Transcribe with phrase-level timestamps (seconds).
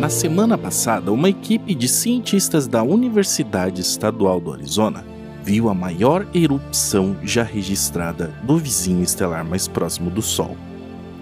[0.00, 5.04] Na semana passada, uma equipe de cientistas da Universidade Estadual do Arizona
[5.44, 10.56] viu a maior erupção já registrada do vizinho estelar mais próximo do Sol,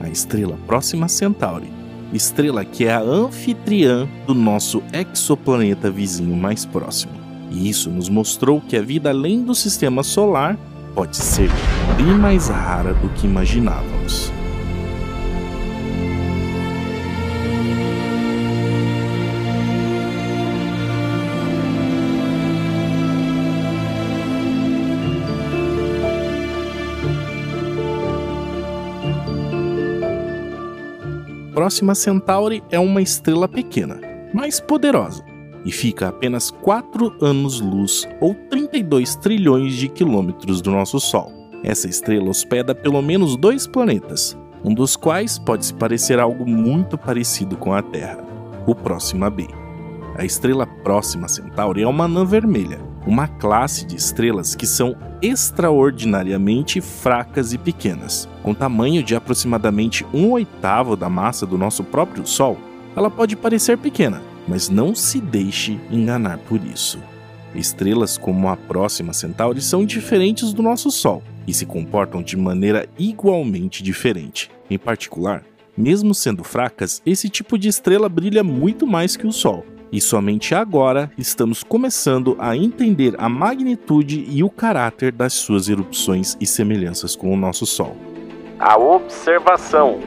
[0.00, 1.68] a estrela Próxima Centauri,
[2.12, 7.14] estrela que é a anfitriã do nosso exoplaneta vizinho mais próximo.
[7.50, 10.56] E isso nos mostrou que a vida além do sistema solar
[10.95, 11.50] pode ser
[11.96, 14.38] bem mais rara do que imaginávamos.
[31.58, 34.00] Próxima Centauri é uma estrela pequena,
[34.33, 35.25] mas poderosa,
[35.64, 41.33] e fica a apenas 4 anos-luz ou 32 trilhões de quilômetros do nosso Sol.
[41.64, 46.97] Essa estrela hospeda pelo menos dois planetas, um dos quais pode se parecer algo muito
[46.97, 48.25] parecido com a Terra,
[48.64, 49.48] o Próxima B.
[50.14, 56.78] A estrela Próxima Centauri é uma anã vermelha, uma classe de estrelas que são extraordinariamente
[56.78, 58.28] fracas e pequenas.
[58.42, 62.59] Com tamanho de aproximadamente um oitavo da massa do nosso próprio Sol,
[62.95, 66.98] ela pode parecer pequena, mas não se deixe enganar por isso.
[67.55, 72.86] Estrelas como a Próxima Centauri são diferentes do nosso Sol e se comportam de maneira
[72.98, 74.51] igualmente diferente.
[74.69, 75.42] Em particular,
[75.75, 80.55] mesmo sendo fracas, esse tipo de estrela brilha muito mais que o Sol, e somente
[80.55, 87.17] agora estamos começando a entender a magnitude e o caráter das suas erupções e semelhanças
[87.17, 87.97] com o nosso Sol.
[88.58, 90.00] A observação.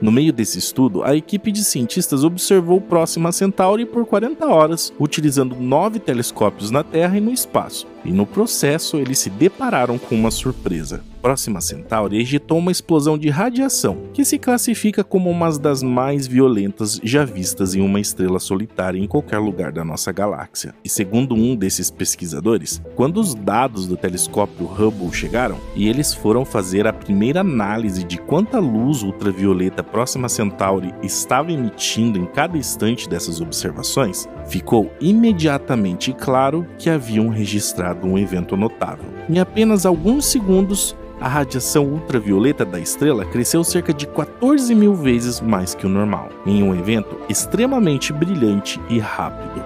[0.00, 5.54] No meio desse estudo, a equipe de cientistas observou Próxima Centauri por 40 horas, utilizando
[5.56, 10.30] nove telescópios na Terra e no espaço, e no processo eles se depararam com uma
[10.30, 11.02] surpresa.
[11.20, 16.98] Próxima Centauri ejetou uma explosão de radiação, que se classifica como uma das mais violentas
[17.02, 20.74] já vistas em uma estrela solitária em qualquer lugar da nossa galáxia.
[20.82, 26.44] E segundo um desses pesquisadores, quando os dados do telescópio Hubble chegaram e eles foram
[26.44, 33.08] fazer a primeira análise de quanta luz ultravioleta Próxima Centauri estava emitindo em cada instante
[33.08, 39.06] dessas observações, ficou imediatamente claro que haviam registrado um evento notável.
[39.28, 45.40] Em apenas alguns segundos, a radiação ultravioleta da estrela cresceu cerca de 14 mil vezes
[45.40, 49.62] mais que o normal, em um evento extremamente brilhante e rápido.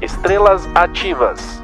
[0.00, 1.63] Estrelas ativas.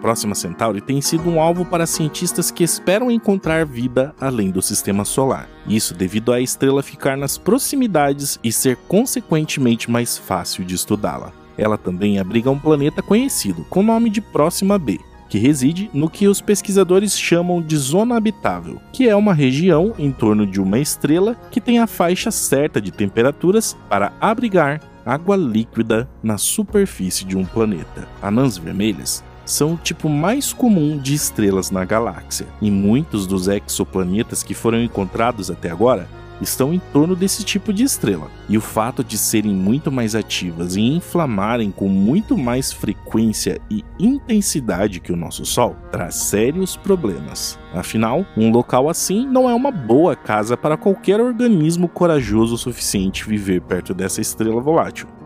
[0.00, 5.04] Próxima Centauri tem sido um alvo para cientistas que esperam encontrar vida além do sistema
[5.04, 5.48] solar.
[5.66, 11.32] Isso devido à estrela ficar nas proximidades e ser consequentemente mais fácil de estudá-la.
[11.56, 16.08] Ela também abriga um planeta conhecido com o nome de Próxima B, que reside no
[16.08, 20.78] que os pesquisadores chamam de zona habitável, que é uma região em torno de uma
[20.78, 27.36] estrela que tem a faixa certa de temperaturas para abrigar água líquida na superfície de
[27.36, 28.08] um planeta.
[28.22, 34.42] Anãs vermelhas são o tipo mais comum de estrelas na galáxia, e muitos dos exoplanetas
[34.42, 36.08] que foram encontrados até agora
[36.40, 38.30] estão em torno desse tipo de estrela.
[38.48, 43.84] E o fato de serem muito mais ativas e inflamarem com muito mais frequência e
[43.98, 47.58] intensidade que o nosso Sol traz sérios problemas.
[47.74, 53.28] Afinal, um local assim não é uma boa casa para qualquer organismo corajoso o suficiente
[53.28, 55.19] viver perto dessa estrela volátil.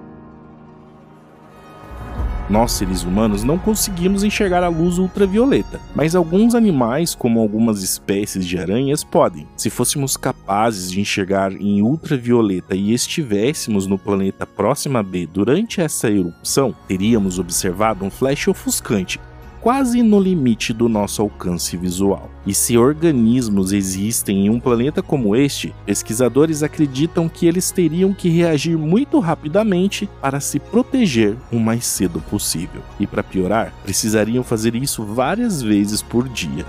[2.48, 8.46] Nós, seres humanos, não conseguimos enxergar a luz ultravioleta, mas alguns animais, como algumas espécies
[8.46, 9.46] de aranhas, podem.
[9.56, 16.10] Se fôssemos capazes de enxergar em ultravioleta e estivéssemos no planeta Próxima B durante essa
[16.10, 19.18] erupção, teríamos observado um flash ofuscante
[19.64, 22.30] quase no limite do nosso alcance visual.
[22.46, 28.28] E se organismos existem em um planeta como este, pesquisadores acreditam que eles teriam que
[28.28, 32.82] reagir muito rapidamente para se proteger o mais cedo possível.
[33.00, 36.66] E para piorar, precisariam fazer isso várias vezes por dia.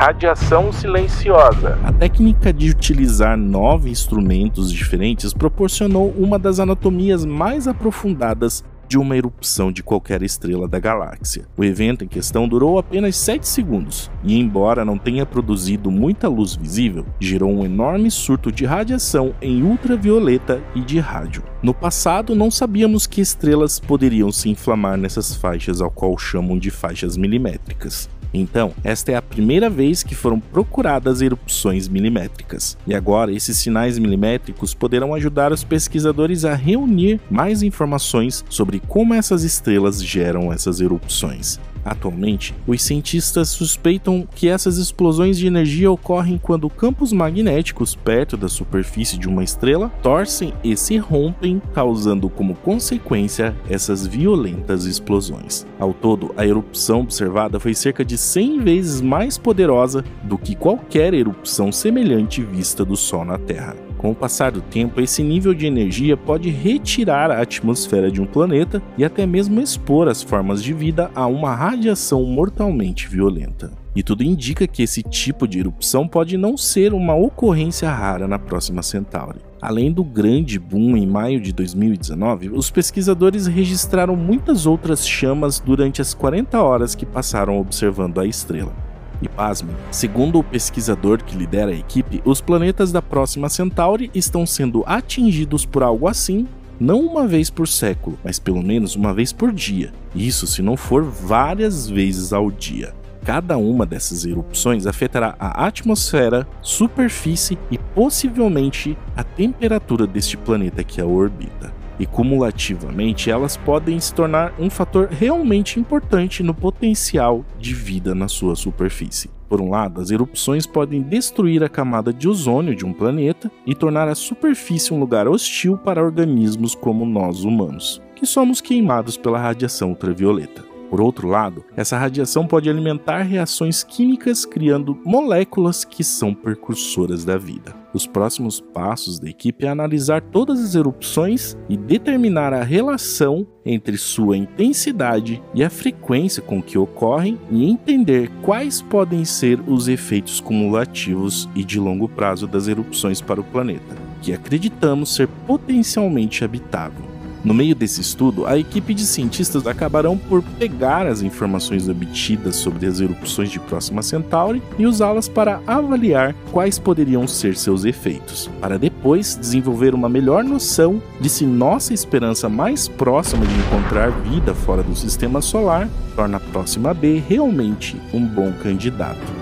[0.00, 1.78] Radiação silenciosa.
[1.84, 9.14] A técnica de utilizar nove instrumentos diferentes proporcionou uma das anatomias mais aprofundadas de uma
[9.14, 11.44] erupção de qualquer estrela da galáxia.
[11.54, 16.54] O evento em questão durou apenas 7 segundos, e embora não tenha produzido muita luz
[16.54, 21.42] visível, gerou um enorme surto de radiação em ultravioleta e de rádio.
[21.62, 26.70] No passado, não sabíamos que estrelas poderiam se inflamar nessas faixas ao qual chamam de
[26.70, 28.08] faixas milimétricas.
[28.32, 32.76] Então, esta é a primeira vez que foram procuradas erupções milimétricas.
[32.86, 39.14] E agora, esses sinais milimétricos poderão ajudar os pesquisadores a reunir mais informações sobre como
[39.14, 41.58] essas estrelas geram essas erupções.
[41.84, 48.48] Atualmente, os cientistas suspeitam que essas explosões de energia ocorrem quando campos magnéticos perto da
[48.48, 55.66] superfície de uma estrela torcem e se rompem, causando como consequência essas violentas explosões.
[55.78, 61.14] Ao todo, a erupção observada foi cerca de 100 vezes mais poderosa do que qualquer
[61.14, 63.89] erupção semelhante vista do Sol na Terra.
[64.00, 68.24] Com o passar do tempo, esse nível de energia pode retirar a atmosfera de um
[68.24, 73.70] planeta e até mesmo expor as formas de vida a uma radiação mortalmente violenta.
[73.94, 78.38] E tudo indica que esse tipo de erupção pode não ser uma ocorrência rara na
[78.38, 79.40] próxima Centauri.
[79.60, 86.00] Além do grande boom em maio de 2019, os pesquisadores registraram muitas outras chamas durante
[86.00, 88.89] as 40 horas que passaram observando a estrela.
[89.22, 94.46] E pasmem, segundo o pesquisador que lidera a equipe, os planetas da próxima Centauri estão
[94.46, 96.46] sendo atingidos por algo assim
[96.80, 99.92] não uma vez por século, mas pelo menos uma vez por dia.
[100.14, 102.94] Isso se não for várias vezes ao dia.
[103.22, 111.02] Cada uma dessas erupções afetará a atmosfera, superfície e possivelmente a temperatura deste planeta que
[111.02, 117.74] a orbita e cumulativamente elas podem se tornar um fator realmente importante no potencial de
[117.74, 119.30] vida na sua superfície.
[119.50, 123.74] Por um lado, as erupções podem destruir a camada de ozônio de um planeta e
[123.74, 129.40] tornar a superfície um lugar hostil para organismos como nós humanos, que somos queimados pela
[129.40, 130.69] radiação ultravioleta.
[130.90, 137.38] Por outro lado, essa radiação pode alimentar reações químicas criando moléculas que são precursoras da
[137.38, 137.78] vida.
[137.94, 143.96] Os próximos passos da equipe é analisar todas as erupções e determinar a relação entre
[143.96, 150.40] sua intensidade e a frequência com que ocorrem e entender quais podem ser os efeitos
[150.40, 157.09] cumulativos e de longo prazo das erupções para o planeta, que acreditamos ser potencialmente habitável.
[157.42, 162.86] No meio desse estudo, a equipe de cientistas acabarão por pegar as informações obtidas sobre
[162.86, 168.78] as erupções de Próxima Centauri e usá-las para avaliar quais poderiam ser seus efeitos, para
[168.78, 174.82] depois desenvolver uma melhor noção de se nossa esperança mais próxima de encontrar vida fora
[174.82, 179.39] do sistema solar torna a Próxima B realmente um bom candidato.